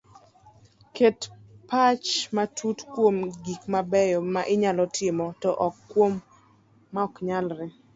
[0.95, 1.19] Ket
[1.69, 6.13] pach matut kuom gik mabeyo ma inyalo timo to ok kuom
[6.93, 7.65] ma oknyalre